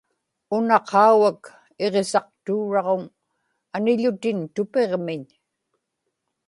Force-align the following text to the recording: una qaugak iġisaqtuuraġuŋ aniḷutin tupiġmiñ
una 0.57 0.77
qaugak 0.91 1.43
iġisaqtuuraġuŋ 1.85 3.03
aniḷutin 3.75 4.39
tupiġmiñ 4.53 5.23